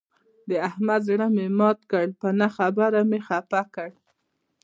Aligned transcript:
د 0.49 0.51
احمد 0.67 1.01
زړه 1.09 1.27
مې 1.35 1.45
مات 1.59 1.79
کړ، 1.91 2.05
په 2.19 2.27
نه 2.39 2.47
خبره 2.57 2.99
مې 3.09 3.19
خپه 3.27 3.61
کړ. 3.75 3.89